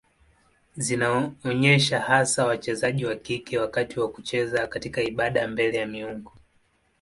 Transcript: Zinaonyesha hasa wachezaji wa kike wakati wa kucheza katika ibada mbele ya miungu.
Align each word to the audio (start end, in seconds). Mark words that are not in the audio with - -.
Zinaonyesha 0.77 1.99
hasa 1.99 2.45
wachezaji 2.45 3.05
wa 3.05 3.15
kike 3.15 3.59
wakati 3.59 3.99
wa 3.99 4.09
kucheza 4.11 4.67
katika 4.67 5.01
ibada 5.01 5.47
mbele 5.47 5.77
ya 5.77 5.85
miungu. 5.87 6.31